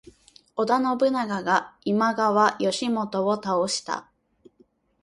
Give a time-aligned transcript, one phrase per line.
[0.55, 4.09] 織田信長が今川義元を倒した。